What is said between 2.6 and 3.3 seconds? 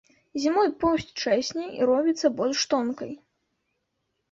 тонкай.